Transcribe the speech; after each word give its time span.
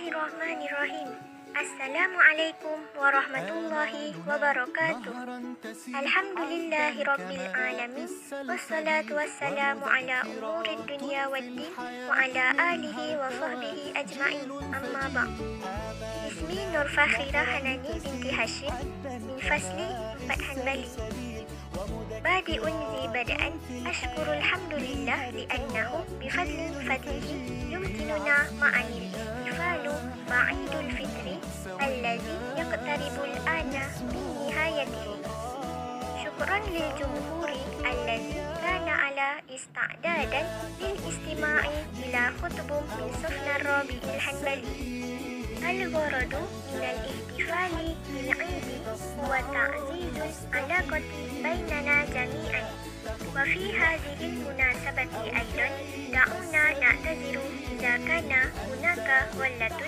Bismillahirrahmanirrahim. 0.00 1.12
Assalamualaikum 1.52 2.78
warahmatullahi 2.96 4.16
wabarakatuh. 4.24 5.12
Alhamdulillahi 5.92 7.04
rabbil 7.04 7.44
alamin. 7.52 8.08
Wassalatu 8.48 9.12
wassalamu 9.12 9.84
ala 9.84 10.24
umurid 10.24 10.88
dunya 10.88 11.28
waddin 11.28 11.68
wa 12.08 12.16
ala 12.16 12.44
alihi 12.72 13.12
wa 13.20 13.28
sahbihi 13.28 13.92
ajma'in. 13.92 14.48
Amma 14.72 15.04
ba'd. 15.12 15.36
Ismi 16.32 16.64
Nur 16.72 16.88
Fakhira 16.88 17.44
Hanani 17.44 18.00
binti 18.00 18.32
Hashim 18.32 18.72
min 19.04 19.36
fasli 19.36 19.88
Fathan 20.24 20.64
Bali. 20.64 20.88
بادئ 22.20 22.60
ذي 22.60 23.04
بدءا 23.08 23.48
أشكر 23.86 24.32
الحمد 24.32 24.72
لله 24.74 25.30
لأنه 25.30 26.04
بفضل 26.20 26.58
فضله 26.84 27.28
يمكننا 27.72 28.36
معا 28.60 28.84
نهايته 34.84 35.16
شكرا 36.24 36.58
للجمهور 36.58 37.48
الذي 37.84 38.34
كان 38.62 38.88
على 38.88 39.40
استعدادا 39.54 40.46
للاستماع 40.80 41.64
إلى 42.04 42.32
خطب 42.42 42.72
من 42.72 43.12
سفن 43.22 43.46
الرابع 43.56 44.14
الحنبلي. 44.14 45.00
الغرض 45.70 46.34
من 46.72 46.82
الاحتفال 46.82 47.96
بالعيد 48.08 48.88
هو 49.18 49.38
تعزيز 49.52 50.36
العلاقة 50.54 51.02
بيننا 51.42 52.04
جميعا. 52.04 52.70
وفي 53.36 53.78
هذه 53.78 54.20
المناسبة 54.20 55.02
أيضا 55.24 55.68
دعونا 56.12 56.80
نعتذر 56.80 57.40
إذا 57.72 57.96
كان 57.96 58.32
هناك 58.68 59.28
غلة 59.36 59.78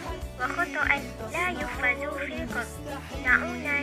وخطأ 0.41 0.89
لا 1.33 1.49
يحفظ 1.51 2.19
في 2.19 2.25
القصد 2.25 2.85
دعونا 3.25 3.83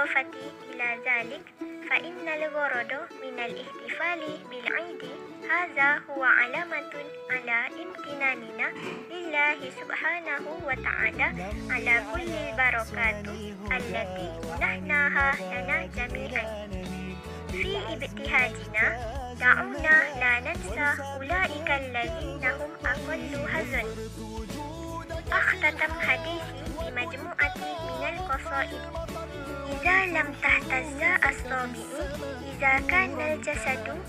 بالإضافة 0.00 0.26
إلى 0.70 0.98
ذلك 1.06 1.42
فإن 1.90 2.28
الغرض 2.28 2.92
من 3.22 3.38
الاحتفال 3.38 4.20
بالعيد 4.50 5.02
هذا 5.50 6.02
هو 6.10 6.24
علامة 6.24 6.92
على 7.30 7.66
امتناننا 7.82 8.72
لله 9.10 9.70
سبحانه 9.70 10.60
وتعالى 10.64 11.52
على 11.70 12.02
كل 12.14 12.30
البركات 12.30 13.28
التي 13.72 14.40
منحناها 14.48 15.32
لنا 15.36 15.86
جميعا. 15.86 16.68
في 17.52 17.78
ابتهاجنا 17.92 18.86
دعونا 19.40 20.20
لا 20.20 20.40
ننسى 20.40 21.02
أولئك 21.16 21.70
الذين 21.70 22.44
هم 22.50 22.70
أقل 22.86 23.48
حزن. 23.48 24.10
أختتم 25.32 25.92
حديثي 26.00 26.69
بمجموعة 26.89 27.53
من 27.57 28.07
القصائد 28.13 28.81
إذا 29.81 30.05
لم 30.05 30.33
تهتز 30.43 31.01
أصابعي 31.23 31.85
إذا 32.57 32.87
كان 32.87 33.21
الجسد 33.21 34.01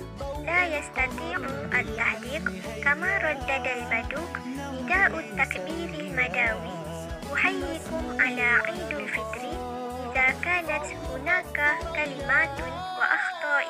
لا 0.44 0.78
يستطيع 0.78 1.36
التحديق 1.80 2.52
كما 2.84 3.18
ردد 3.18 3.66
البدوك 3.66 4.38
نداء 4.46 5.18
التكبير 5.18 6.00
المداوي 6.00 6.70
أحييكم 7.34 8.20
على 8.20 8.42
عيد 8.42 8.90
الفطر 8.98 9.40
إذا 10.12 10.26
كانت 10.44 10.84
هناك 11.10 11.76
كلمات 11.96 12.60
وأخطاء 12.98 13.66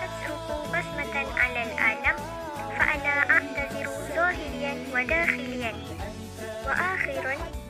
تترك 0.00 0.58
بصمة 0.68 1.20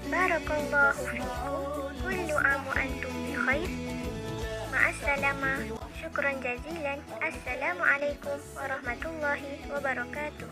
Barakallahu 0.10 1.06
fikum. 1.06 1.94
Kullu 2.02 2.38
amu 2.42 2.72
antum 2.74 3.14
bi 3.30 3.34
khair. 3.38 3.70
Ma'assalama. 4.74 5.54
Syukran 6.02 6.42
jazilan. 6.42 6.98
Assalamualaikum 7.22 8.42
warahmatullahi 8.58 9.70
wabarakatuh. 9.70 10.50